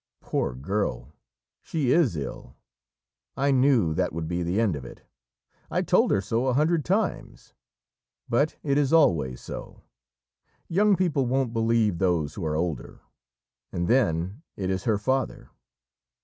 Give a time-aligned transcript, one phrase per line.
[0.19, 1.13] Poor girl,
[1.61, 2.55] she is ill;
[3.37, 5.03] I knew that would be the end of it,
[5.69, 7.53] I told her so a hundred times;
[8.27, 9.83] but it is always so.
[10.67, 13.01] Young people won't believe those who are older;
[13.71, 15.51] and then, it is her Father.